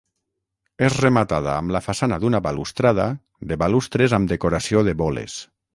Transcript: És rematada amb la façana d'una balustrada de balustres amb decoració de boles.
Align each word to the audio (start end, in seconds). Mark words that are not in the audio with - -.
És 0.87 0.95
rematada 1.03 1.51
amb 1.57 1.75
la 1.77 1.83
façana 1.89 2.19
d'una 2.25 2.41
balustrada 2.49 3.07
de 3.53 3.61
balustres 3.67 4.19
amb 4.21 4.35
decoració 4.35 4.87
de 4.91 5.01
boles. 5.05 5.43